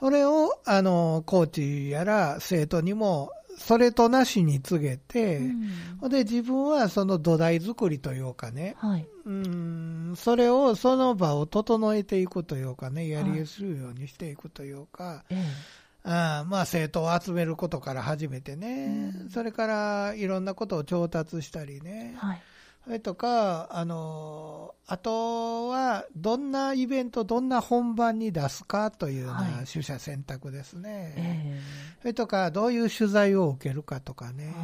[0.00, 9.08] それを、あの、コーチやら生徒にも、それとなしに告げて、うんで自分はその土台作りというかね、はい。
[9.26, 15.88] うん、それを、その場を整えていくというかね、やりするようにしていくというか、ええ。
[16.04, 22.42] あまあ生徒を集めることから始めてね、うんそれからいろんなことを調達したりね、はい。
[22.84, 31.14] それとか、あの、あとは、どんなイベント、どんな本番に出すかというようはいな取捨選択ですね。
[31.16, 31.60] え
[32.00, 34.54] それとか、どういう取材を受けるかとかね。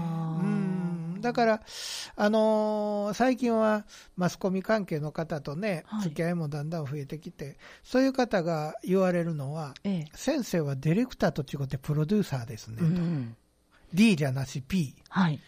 [0.42, 1.20] うん。
[1.20, 1.60] だから、
[2.16, 3.84] あのー最近は
[4.16, 12.78] マスコミ関係の方とね、はい付き合いもだんだん増えてきて、そういう方が言われるのは、えええ先生はディレクターと違ってプロデューサーですね。
[12.80, 13.36] うん。
[13.92, 14.94] D じゃなし P。
[15.10, 15.40] はい。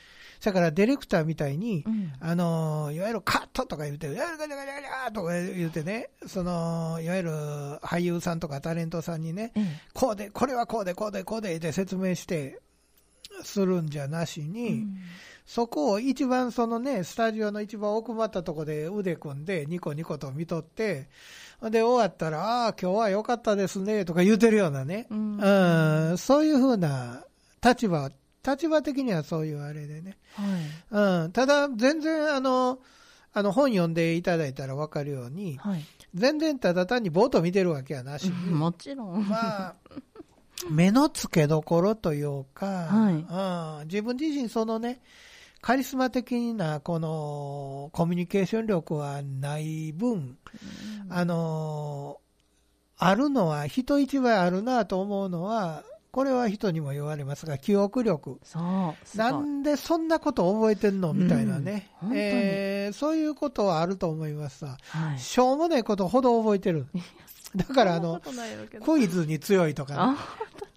[0.43, 2.13] だからディレクターみたいに、うん。
[2.21, 7.31] あのいわゆるカットとか言って、ガチャガチャガチャガチャとか言ってね、その、いわゆる
[7.83, 12.61] 俳優さんとかタレントさんにね、ええこうで、これはこうで、こうで、こうでって説明して、
[13.43, 14.97] するんじゃなしに、うん
[15.47, 21.09] そこを一番そのね、スタジオの一番奥まったとこで腕組んで、ニコニコと見とって、
[21.63, 27.25] で、終わったら、ああ、今日は良かったですね、とか言うてるようなね、うんうん、そういうふうな
[27.65, 28.11] 立場、
[28.47, 30.17] 立場的にはそういうあれでね。
[30.35, 31.25] はい。
[31.25, 32.79] うん、ただ、全然あの、
[33.33, 35.85] あの本読んでいただいたら分かるように、はい。
[36.15, 39.29] 全然ただ単にボート見てるわけやなしに、 もちろん。
[39.29, 39.75] まあ、
[40.71, 45.01] 目の付けどころというか、はいうん、自分自身そのね、
[45.61, 50.39] カリスマ的なこのコミュニケーション力はない分、
[51.11, 52.21] あの、
[52.97, 55.83] あるのは人一倍あるなと思うのは、
[56.17, 58.41] これは人にも言われますが、記憶力。
[59.19, 62.13] なんでそんなこと覚えてんのみたいなね、うん。
[62.15, 65.19] えーそういうことはあると思いますさ、はい。
[65.19, 66.87] しょうもないことほど覚えてる。
[67.55, 68.23] だからあの、
[68.83, 70.17] クイズに強いとか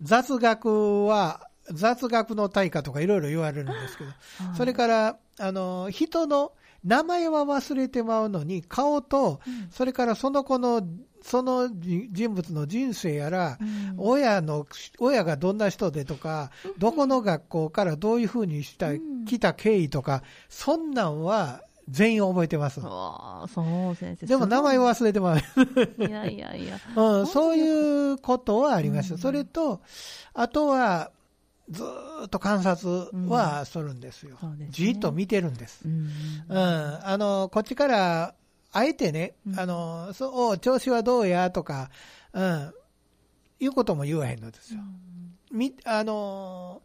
[0.02, 4.58] 雑学は、雑学の対価とかいろいろ言われるんですけど、はい。
[4.58, 6.52] それから、あの、人の
[6.84, 9.70] 名前は忘れてまうのに、顔と、うん。
[9.72, 10.82] それからその子の、
[11.22, 14.66] そのじ人物の人生やら、うん親の、
[15.00, 24.26] 親がどんな人でとか、どこの学校からどういうふうにした、うん来た経緯とか、そんなんは全員覚えてますそう、先生。
[24.26, 24.94] でも名前は。
[24.94, 25.38] 忘れてまう。
[25.38, 26.80] いやいやいや。
[26.96, 29.16] うん、そういうことはありました。
[29.16, 29.82] うんそれと、
[30.34, 31.12] あとは、
[31.70, 34.38] ずーっと観察はするんですよ。
[34.40, 35.82] そうですねじーっと見てるんです。
[35.86, 36.10] うん。
[36.48, 38.34] うん、あの、こっちから、
[38.72, 41.90] あえてね、うんあの、そう、お調子はどうやとか、
[42.34, 42.74] うん、
[43.60, 44.82] いうことも言わへんのですよ。
[45.52, 46.82] み、あの、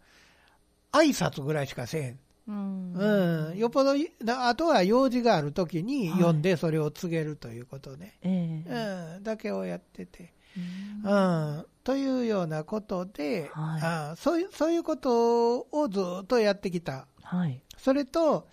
[0.92, 2.18] 挨拶ぐらいしかせえへん。
[2.46, 2.92] うん。
[2.94, 3.92] うん、よっぽど
[4.28, 8.18] あとは用事があるときにはい読んでそれを告げるということね。
[8.22, 10.34] ええうん、だけをやってて。
[11.04, 17.06] うんうん、というようなことで、はいあそういうそういうことをずっとやってきた。
[17.22, 17.60] はい。
[17.76, 18.46] それと、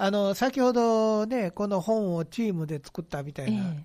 [0.00, 3.84] あの、先ほどね、この本をチームで作ったみたえいな、え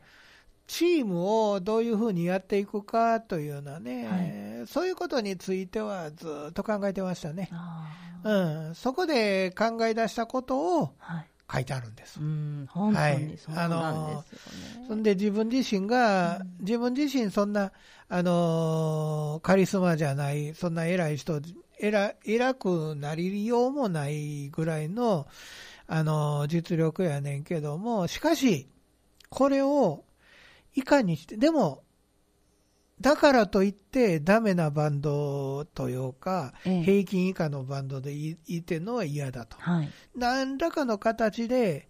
[0.68, 7.50] チームをどういうふうにやっていくかというようなね、そういうことについてはずっと考えてましたね。
[8.24, 8.32] う
[8.72, 11.26] ん、そこで考え出したことをはい。
[11.52, 12.20] 書いてあるんです。
[12.20, 13.76] うん、本当はいにそうなんで
[14.24, 14.88] すよね。
[14.88, 17.72] そんで自分自身が、自分自身そんな、
[18.08, 21.42] あのーカリスマじゃない、そんな偉い人、
[21.80, 25.28] 偉偉くなりようもないぐらいの、
[25.88, 28.68] あのー実力やねんけども、しかし、
[29.30, 30.04] これを、
[30.76, 31.84] いかにして、でも、
[33.02, 39.58] だからといって、ダメなバンドというか、ええ平均以下のバンドでいいてんのは嫌だと。
[39.60, 39.90] はい。
[40.16, 41.90] 何らかの形で、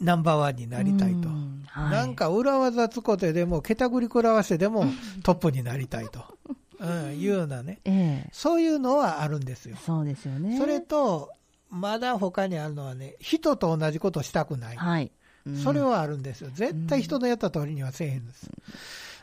[0.00, 1.28] ナンバーワンになりたいと。
[1.74, 4.84] なんか裏技つこてでも、けたぐり食らわせてでも
[5.22, 6.24] トップになりたいと、
[6.78, 9.76] うん、いうようなね、ええそういうのはあるんですよ。
[9.76, 10.58] そうですよね。
[10.58, 11.30] それと、
[11.70, 14.76] まだ他にあるのはね、人と同じことしたくない。
[14.76, 15.04] はい。
[15.46, 16.50] うんそれはあるんですよ。
[16.52, 18.50] 絶対人のやった通りにはせえへんです。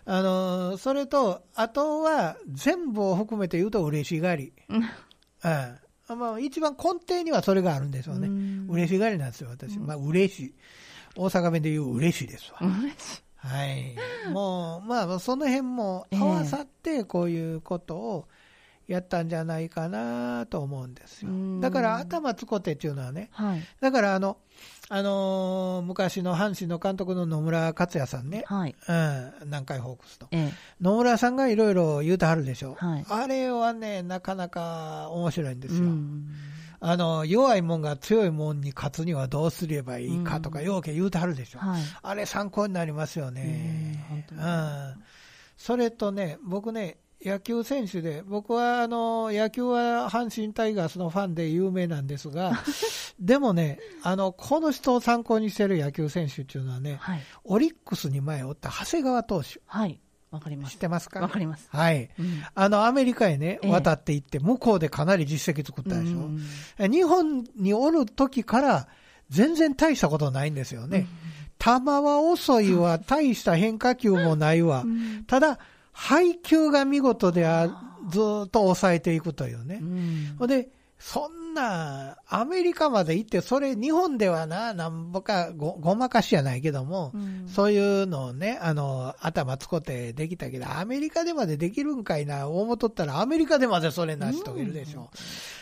[0.06, 4.54] あの、それと、あとは全部を含めて言うと嬉しがり。
[4.70, 6.20] うんうん。
[6.20, 8.28] まあ、一番根底にはそれがあるんですよね。
[8.28, 9.78] うん嬉しがりなんですよ、私。
[9.78, 10.56] まあ、嬉しい。
[11.16, 12.60] 大阪弁で言う嬉しいですわ。
[12.62, 13.96] 嬉しいはい。
[14.32, 18.28] もう、まあ、その辺も合わさって、こういうことを
[18.88, 21.60] やったんじゃないかなと思うんですようん。
[21.62, 23.64] だから、頭つこてっていうのはね、はい。
[23.82, 24.38] だから、あの、
[24.90, 28.76] あのー昔の阪神の監督の野村克也さんね、はい。
[28.88, 30.28] うん、南海ホークスと。
[30.32, 32.76] ええ野村さんがいろいろ言うてはるでしょ。
[32.76, 35.84] はいあれはね、なかなか面白いんですよ。
[35.84, 36.28] うん
[36.82, 41.60] あの、弱いもんが強いもんに勝つにはどうすればいいかとか、うんようけ言うてはるでしょ。
[41.60, 41.82] はい。
[42.04, 44.06] あれ参考になりますよね。
[44.32, 45.04] うん
[45.58, 52.54] それとね、僕ね、野球選手で、僕はあの野球は阪神タイガースのファンで有名なんですが、
[53.20, 57.22] でもね、あのこの人を参考にしてる野球選手っていうのはね、はい。
[57.44, 60.00] オリックスに前おった長谷川投手、はい。
[60.32, 60.74] わかります。
[60.74, 61.20] 知ってますか？
[61.22, 61.68] わかります。
[61.72, 62.10] はい。
[62.20, 66.18] うんあの、アメリカへね、ええ渡って行って、向こうでかなり実績作ったでしょ？
[66.20, 66.42] うん
[66.78, 68.88] え日本におる時から、
[69.30, 71.08] 全然大したことないんですよね。
[71.58, 74.88] 球は遅いわ、 大した変化球もないわう。
[74.88, 75.58] んただ、
[75.98, 77.68] 配球が見事であ
[78.10, 80.46] ずーっと抑えていくというねう。
[80.46, 80.68] んで、
[81.00, 95.10] そんな、アメリカまで行って、それ、日本ではな、なんぼかご、ごまかしじゃないけども、うんそういうのをね、あの、頭つこってできたけど、アメリカでまでできるんかいな、思っとったら、アメリカでまでそれ成し遂げるでしょ。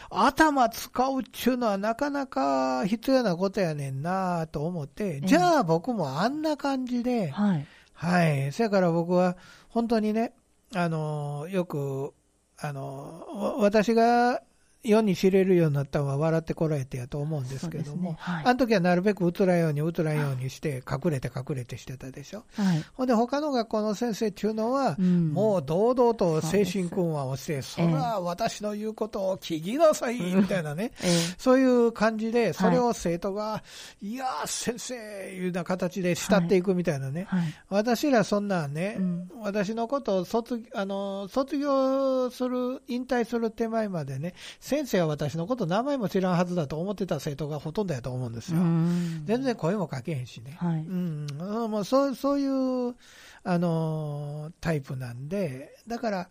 [0.10, 7.66] 頭使うっちゅうのはなかなか必要なことやねんなと思って、じゃあ僕もあんな感じで、はい。
[7.94, 8.52] はい。
[8.52, 9.38] せやから僕は、
[9.70, 10.34] 本当にね、
[10.76, 12.14] あの、よく、
[12.60, 14.42] あの、私が
[14.84, 22.44] 世に知れるようになったのは笑ってこられてやと思うんですけども、ねはいあの時はなるべく映らんように映らんようにして、隠れて隠れてしてたでしょ。
[22.56, 22.84] はい。
[22.94, 30.92] ほんで、他の学校の先生っていうのは、うんもう堂々と精神訓話をして、それは私の言うことを聞きなさい、みたいなね。
[31.04, 33.64] ええそういう感じで、それを生徒が、
[34.02, 34.94] い、やー、先生、
[35.34, 37.26] いうような形で慕っていくみたいなね。
[37.30, 37.54] はい。
[37.70, 44.34] 私らそんなんね、うん私のことを卒あの卒業する、引退する手前までね、
[44.74, 48.64] 先生は私のこと名前も知らんはずだと思ってた生徒がほとんどやと思うんですうよ。
[48.64, 50.58] ん全然声もかけへんしね。
[50.60, 50.80] はい。
[50.80, 51.28] うん、
[51.86, 52.96] そうそういう、
[53.44, 56.30] あのタイプなんで、だから、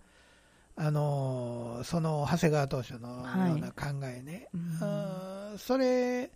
[0.74, 4.60] あのその長谷川投手のような考えね、うん
[5.52, 6.30] うんそれ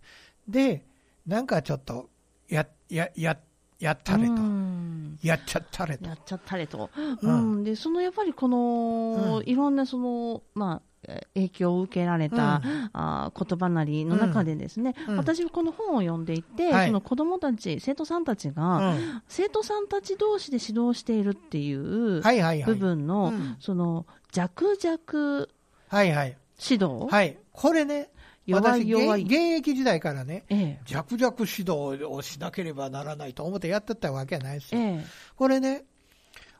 [0.47, 0.85] で、
[1.25, 2.07] なんかちょっと
[2.47, 3.37] や、や、や、
[3.79, 6.13] やったれと、うんやっちゃったれとや。
[6.13, 6.89] っちゃったれと。
[6.95, 7.63] ううんん。
[7.65, 10.86] で、そのやっぱりこの、うんいろんなその、まあ、えー
[11.33, 12.89] 影響を受けられた、うん。
[12.93, 15.17] あー言葉なりの中でですね、うん。
[15.17, 16.87] 私この本を読んでいて、はい。
[16.87, 19.23] その子供たち、生徒さんたちうが、ん。
[19.27, 22.21] 生徒さんたち同士で指導しているっていう。
[22.65, 23.57] 部分の、うん。
[23.59, 25.47] その弱々
[25.89, 26.37] はいはい。
[26.69, 27.37] 指導、はい。
[27.51, 28.09] これね、
[28.45, 29.17] 弱い弱。
[29.17, 30.79] い私現現役時代からね、ええ。
[30.87, 34.81] 弱々指導をしなければならないと思ってやってたわけはないですよ。
[34.81, 35.05] ええ。
[35.35, 35.85] これね、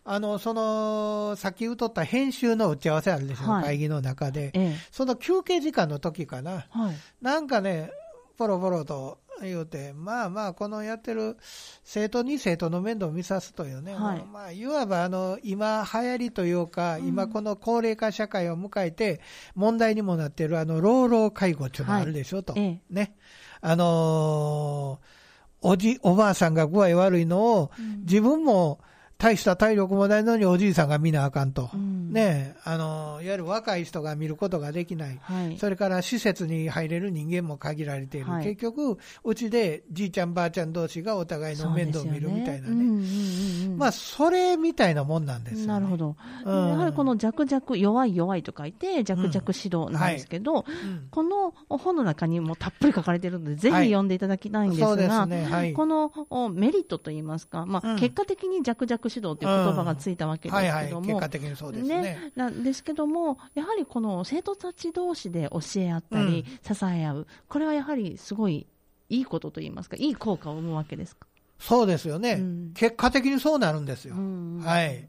[0.10, 3.64] あの、その、さっき言うとった編集の打ち合わせあるでしょ、はい。
[3.66, 4.52] 会議の中で。
[4.54, 4.76] ええ。
[4.90, 6.66] その休憩時間の時かな。
[6.70, 6.96] はい。
[7.22, 7.92] なんかね、
[8.38, 11.36] ポロポロと言うて、まあまあ、このやってる
[11.84, 14.26] 生徒に生徒の面倒を見さすというね、はい。
[14.32, 19.20] まあ、いわばあの、今流行りというか、今この高齢化社会を迎えて、
[19.56, 22.54] 問題にもなっているあの、老老介護っていうのがあるでしょ、と。
[22.56, 22.82] ええ。
[22.90, 23.18] ね。
[23.60, 25.18] あのー
[25.62, 27.72] おじ、おばあさんが具合悪いのを、
[28.06, 28.80] 自分も
[29.18, 31.70] 大した体力もないのにおじいさんが見なあかんと。
[31.74, 35.20] うんねあのーいわゆる若い人が見ることができない。
[35.22, 38.32] はいそれから施設に入れる人間も限られている。
[38.32, 43.68] はい結局、うちでじいちゃんばあちゃん同士がお互いの面倒を見るみたいなね。
[43.76, 45.68] まあ、それみたいなもんなんですよ、ね。
[45.68, 55.28] なるほど、うんやはりこの弱々、弱い弱いと書いて、弱々指導なんですけど、うんこの本の中にもたっぷり書かれているので、ぜひはい読んでいただきたいんですが。
[55.28, 55.74] はい。
[55.74, 60.86] このおメリットといいますか、まあうん結果的に弱々指導という言葉がついたわけですはいはい。
[60.86, 62.32] けども、結果的にそうですね。
[62.36, 68.68] なんですけども、やはりこの生徒たち同士で教え合ったり、支え合う、これはやはりすごい
[69.10, 71.28] いいことといいますか、いい効果を生むわけですか？
[71.60, 72.72] そうですよね、うん。
[72.76, 74.16] 結果的にそうなるんですよ。
[74.16, 75.08] うんはい。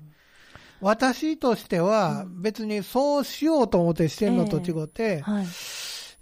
[0.80, 5.46] 私としては、別にそうしようと思ってしてんのと違って、はい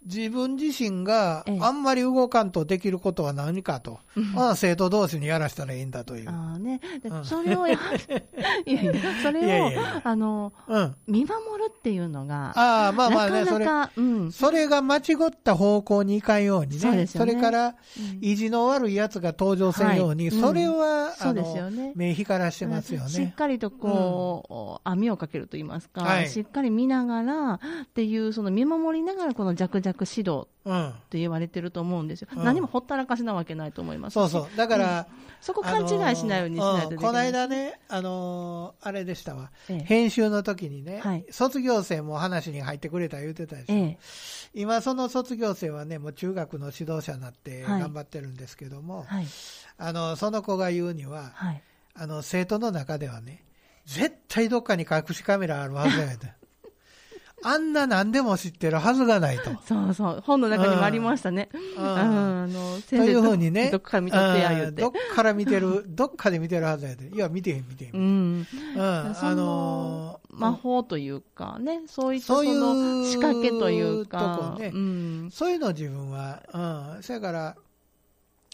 [0.07, 1.59] 自分自身がええ。
[1.61, 3.99] あんまり動かんとできることは何かと。
[4.35, 6.29] まあ、生徒同士にやらしたらいいんだという。
[6.29, 7.25] あーね、でうん。
[7.25, 7.75] それをや
[8.67, 8.93] いやいや、
[9.23, 10.95] それをいやいやあのうん。
[11.07, 17.07] 見守るっていうのが、ああ、まあまあね、それ、なかなか、うん、それが間違った方向に行かんようにね。
[17.07, 17.35] そね。
[17.35, 17.75] れから、うん。
[18.21, 20.41] 意地の悪い奴が登場せんように、はい。
[20.41, 21.89] それは、そうあですよね。
[21.89, 23.35] の、目光らしてますよしっね。
[23.37, 26.29] かりとこう、網をかけると言いますか、はい。
[26.29, 27.59] しっかり見ながらっ
[27.95, 30.89] ていう、その見守りながら、この弱々指導うん。
[30.91, 34.57] って言われてると思うんですよ、うん何もほったらかしなわけないと思いますしそうそう。
[34.57, 35.07] だから、
[35.41, 39.51] そこ勘違いしないようにしないといけない、この間ね、あのーあれでしたわ。
[39.69, 43.75] ええ編集の時にね、はい卒業生も話に入ってくれた言ってたでしょ。
[43.75, 43.99] ええ
[44.55, 49.27] 今その卒業生はね、もう中学の指導者になってはい頑張ってるんですけども、はい、
[49.79, 51.63] あの、その子が言うには、はい、
[51.95, 53.45] あの、生徒の中ではね、
[53.87, 56.33] 絶対どっかに隠しカメラあるはずやで。
[57.43, 59.51] あんな何でも知ってるはずがないと。
[59.67, 61.49] そうそう、本の中にもありましたね。
[61.53, 65.15] ううんん、あのというふうにね、どっか見とってや言うてうんどっ。
[65.15, 67.09] から見てる、どっかで見てるはずやで。
[67.09, 67.93] いや、見てへん、見てへん。
[67.93, 68.47] ううん、ん、
[68.79, 76.43] あその魔法というかね、そういったそそういうの仕掛けというとか、こねうん、そういうの自分は、
[76.97, 77.57] うん、そやから、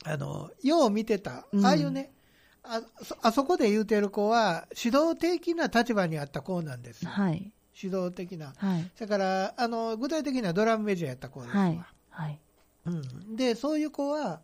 [0.05, 2.13] あの、よう見てた、うんああいうね、
[2.65, 7.11] あそあそこで言うてる子は、指導的な立場にあった子なんですよ。
[7.11, 7.53] はい。
[7.81, 8.53] 指導的な。
[8.57, 8.91] はい。
[8.99, 11.63] だから、あの、具体的にはドラムメジャーやった子ですわ。
[11.63, 11.81] はい。
[12.11, 12.41] はい。
[12.87, 13.37] うん。
[13.37, 14.41] で、そういう子は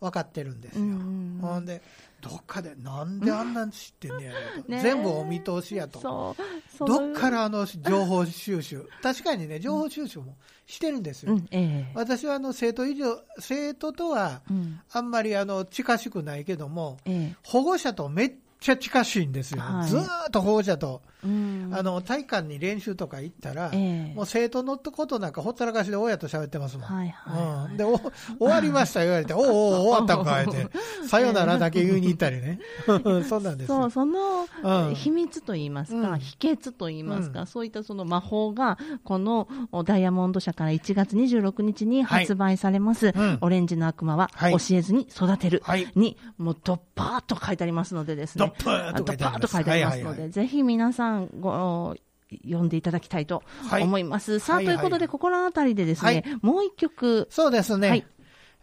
[0.00, 0.84] 分かってるんですよ。
[0.84, 1.82] うんうんうんほんで、
[2.20, 4.64] どっかで、なんであんなん知ってんねやろと。
[4.68, 6.00] 全部お見通しやと。
[6.00, 6.78] そう。
[6.78, 8.88] そうどっからあの情報収集。
[9.02, 11.32] 確かにね、情報収集もしてるんですよ。
[11.32, 14.80] うん、ええ私はあの生徒以上、生徒とはうん。
[14.90, 19.60] あんまりあの近しくないけども、ええ保護者とめっちゃ近しいんですよ。
[19.60, 21.13] はいずーっと保護者と、うん。
[21.24, 24.14] あの体育館に練習とか行ったら、ええ。
[24.14, 26.86] もう生徒のことなんかほったらかしで親と喋ってますもん。
[26.86, 27.70] はいはいはい。
[27.70, 32.60] うん、でお終わりました言われて、 おうおう終わったんか言って、 さよならだけ言いに行ったりね。
[33.28, 33.82] そうなんですよ。
[33.82, 34.94] そう、そのうん。
[34.94, 36.18] 秘密といいますか、うん。
[36.18, 37.46] 秘訣といいますか、うん。
[37.46, 43.38] そういったその魔法が、このおダイヤモンド社から1月26日に発売されます、うん。
[43.40, 44.52] オレンジの悪魔ははい。
[44.52, 45.90] 教えずに育てるはい。
[45.94, 48.46] に、もうドッパーっと書いてありますのでですね。
[48.46, 49.26] ドッパーっと書いてあります。
[49.26, 51.96] ドッパーっと書いてありますので、ぜひ皆さんご、
[52.44, 54.38] 読んでいただきたいとはい思います。
[54.38, 57.88] さあ、はいはいということで、心当たりでですね、はいもう一曲、そうですね。
[57.88, 58.06] はい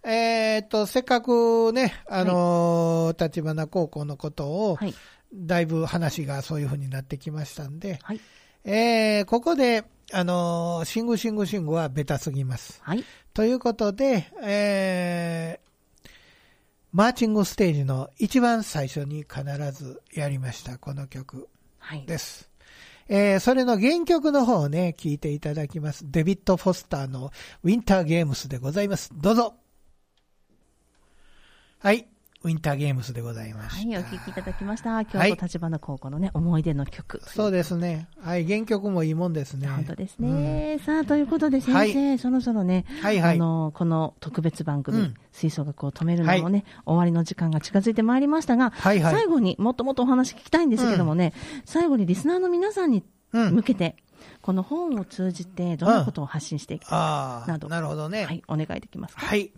[0.04, 4.96] えーっと、せっかくね、あのー立花高校のことを、はい。
[5.34, 8.20] だいぶ話がそういうふうになってきましたんで、はい。
[8.66, 12.82] えーここで、あのーシングシングシングはベタすぎます。
[12.84, 13.06] はい。
[13.34, 15.72] ということで、えー
[16.94, 21.48] マーチングステージの一番最初に必ずやりました、この曲
[21.82, 22.06] はい。
[22.06, 22.50] です。
[23.10, 26.10] えーそれの原曲の方をね、聞いていただきます。
[26.10, 27.32] デビッド・フォスターの
[27.64, 29.12] ウィンター・ゲームスでございます。
[29.14, 29.56] どうぞ。
[31.80, 32.11] はい。
[32.44, 33.88] ウィンター・ゲームスでございまはい。
[33.98, 35.06] お聞きいただきました。
[35.06, 37.22] 京都立花高校のね、思い出の曲。
[37.24, 38.08] そうですね。
[38.20, 38.48] はい。
[38.48, 39.68] 原曲もいいもんですね。
[39.68, 40.80] 本当ですね。
[40.84, 51.34] さあ、ということで先生、そろそろね、はいはいあの、この特別番組、うん吹奏楽を止めるのもね、終わりの時間が近づいてまいりましたが、はいはい最後にもっともっとお話聞きたいんですけどもね、
[51.64, 53.54] 最後にリスナーの皆さんにうん。
[53.56, 53.96] 向けて、
[54.42, 58.26] この本を通じてどんなことを発信していきたいああ、などなるほどね。
[58.26, 59.26] はい、お願いできますか？
[59.26, 59.52] はい。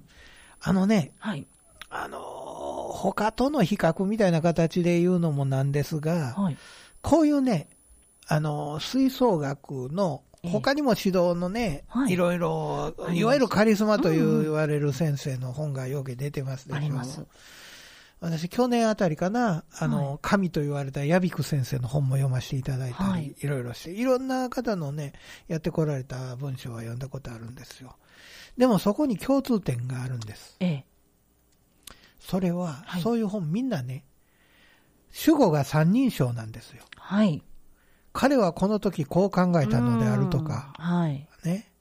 [0.61, 1.47] あのね、はい。
[1.89, 2.62] あのー
[2.93, 6.57] 他との比較みたいな形で言うのもなんですが、はい。
[7.01, 7.67] こういうね、
[8.27, 17.25] あのー吹奏楽の、ええ他にも指導のね、はいい、ろいろいわゆるカリスマと言われる先生の本がよく出てますでしょあります。
[18.19, 25.13] 私、去年あたりかな、あの、はい神と言われたヤビク先生の本も読ませていただいたり、はいいろいろして、いろんな方のね、
[25.47, 27.95] やってこられた文章は読んだことあるんですよ。
[28.57, 30.57] でもそこに共通点があるんです。
[30.59, 30.85] ええ。
[32.24, 34.05] それは、はいそういう本みんなね、
[35.11, 36.84] 主語が三人称なんですよ。
[36.95, 37.43] はい。
[38.13, 40.86] 彼はこの時こう考えたのであるとか、うん。
[40.86, 41.28] はい。
[41.43, 41.71] ね。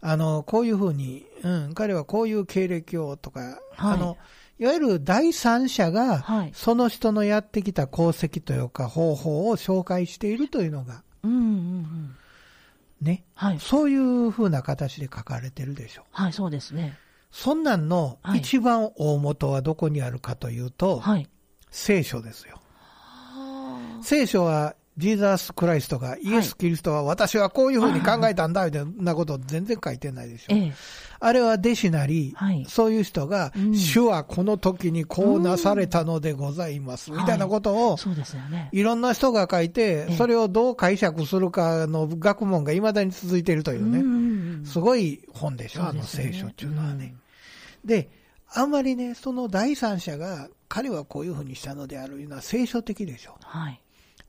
[0.00, 4.16] あの、こういうふうに、うん、彼はこういう経歴をとか、あの、
[4.58, 6.52] いわゆる第三者が、はい。
[6.54, 12.16] その人のやってきた功績というか方法を紹介しているというのが、うんうんうん。
[13.02, 13.24] ね。
[13.34, 13.60] はい。
[13.60, 16.04] そういうふうな形で書かれてるでしょ。
[16.12, 16.98] はい、そうですね。
[17.30, 21.28] そんなんのはい一番大元はどこにあるかというと、はい。
[21.70, 22.60] 聖書ですよ。
[24.02, 30.54] 聖書は、ジーザス・クライストが、イエス・キリストは私はこういうふうに考えたんだ、みたいなこと全然書いてないでしょ。
[30.54, 30.72] ええ。
[31.20, 38.70] あれは弟子なり、はいそういう人が、うん主はこの時にこうなされたのでございます、みたいなことを、そうですよね。
[38.72, 44.25] いろんな人が書いてええ、それをどう解釈するかの学問が未だに続いているというね、うん
[44.64, 47.14] すごい本でしょ、あのそうですよね聖書っていうのはね。
[47.84, 48.08] で、
[48.52, 53.36] あんまりね、その第三者が、彼はこういうふうにしたのであるいうのは聖書的でしょ。
[53.42, 53.80] はい。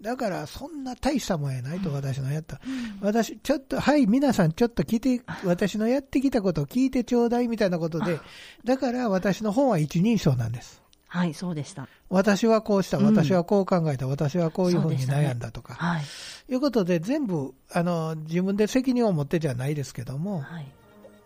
[0.01, 2.61] だから、そんな大したもんやないと、私のやった。
[3.01, 8.19] 私、ちょっと、はい、皆さん、ちょっと聞いて、私のやってきたことを聞いてちょうだいみたいなことで、
[8.63, 10.81] だから私の本は一人称なんです。
[11.07, 11.87] はい、そうでした。
[12.09, 15.75] 私はこうした、うん私はこう考えた、私はこういうふうに悩んだとか。
[15.75, 16.03] はい。
[16.49, 20.71] いうことで、全部、あの、自分で責任を持ってじゃないですけども、はい。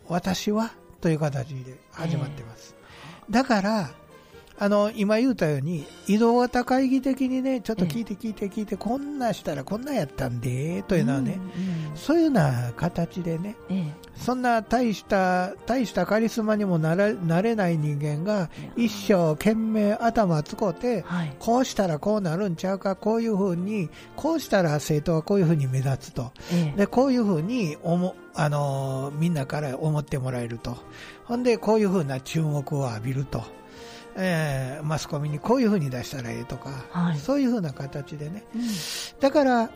[0.07, 2.75] 私はという形で始まってます。
[3.29, 3.89] だから、
[4.61, 13.93] あの、今言うたように、移動型会議的にね、ちょっと聞いて聞いて聞いて、こんなしたらこんなやったんで、というのはね、うんうんそういうような形でね、ええ。
[14.15, 21.35] そんな大した、大したカリスマにもなれなれない人間が、一生懸命頭使って、はい。
[21.39, 26.31] こうしたらこうなるんちゃうか、こういうふうに、こうしたら生徒はこういうふうに目立つと。
[26.53, 26.77] ええ。
[26.77, 30.77] で、こういうふうに思、あのーみんなから思ってもらえると。
[31.25, 33.43] ほんで、こういうふうな注目を浴びると。
[34.15, 38.43] えーマスコミにこういうふうに出したらええとか、はいそういうふうな形でね。
[38.55, 38.61] うん
[39.19, 39.69] だから、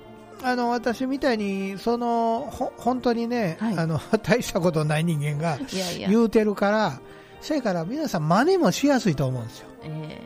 [0.44, 5.58] あの、私みたいに、その、ほ、本当にね、はいあの、 大したことない人間が。
[6.08, 7.00] 言うてるから、
[7.42, 9.68] せやから皆さん真似もしやすいと思うんですよ。
[9.84, 10.22] え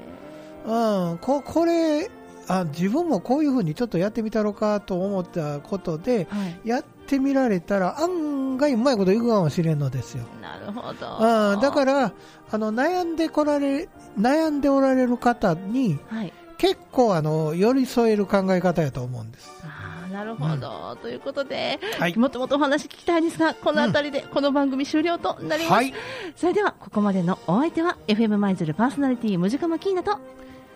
[0.65, 2.09] うん、ここれ
[2.47, 6.67] あ、自分もこういうふうにちょっとやってみたろかと思ったことで、はい。
[6.67, 10.25] やってみられたら案外うまいこといくかもしれんのですよ。
[10.41, 11.53] なるほど。
[11.53, 12.13] うん、だから
[12.51, 13.87] あの悩んでこられ
[14.17, 16.33] 悩んでおられる方にはい。
[16.57, 19.49] 結構あの寄り添える考え方やと思うんです。
[19.63, 25.73] ああ、なるほど、ということで、はいもっともっとお話聞きたいですが、この辺りでこの番組終了となります。
[25.73, 25.93] はい、
[26.35, 30.19] それでは、ここまでのお相手は、FM 舞鶴パーソナリティ、ムジカマキーナと、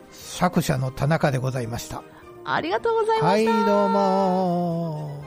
[0.09, 2.01] 作者の田中でございました。
[2.45, 3.65] ありがとうございまはい、した。
[3.65, 5.23] どうも。